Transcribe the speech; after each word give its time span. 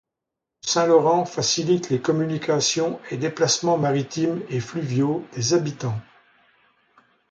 Le 0.63 0.67
Saint-Laurent 0.67 1.25
facilite 1.25 1.91
les 1.91 2.01
communications 2.01 2.99
et 3.11 3.17
déplacements 3.17 3.77
maritimes 3.77 4.41
et 4.49 4.59
fluviaux 4.59 5.23
des 5.35 5.53
habitants. 5.53 6.01